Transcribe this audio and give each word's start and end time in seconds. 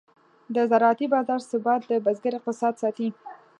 د 0.55 0.55
زراعتي 0.71 1.05
بازار 1.13 1.39
ثبات 1.51 1.81
د 1.87 1.91
بزګر 2.05 2.33
اقتصاد 2.37 2.73
ساتي. 2.81 3.09